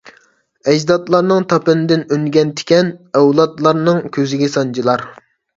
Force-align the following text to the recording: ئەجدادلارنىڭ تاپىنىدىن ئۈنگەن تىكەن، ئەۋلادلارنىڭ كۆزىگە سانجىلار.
ئەجدادلارنىڭ 0.71 1.45
تاپىنىدىن 1.51 2.05
ئۈنگەن 2.17 2.53
تىكەن، 2.61 2.91
ئەۋلادلارنىڭ 3.21 4.01
كۆزىگە 4.17 4.49
سانجىلار. 4.59 5.07